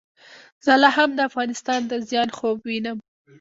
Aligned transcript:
زه 0.65 0.73
لا 0.81 0.89
هم 0.97 1.09
د 1.15 1.19
افغانستان 1.29 1.81
د 1.87 1.93
زیان 2.09 2.29
خوب 2.37 2.57
وینم. 2.67 2.97